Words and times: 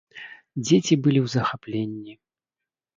Дзеці 0.63 0.93
былі 1.03 1.19
ў 1.25 1.27
захапленні! 1.37 2.13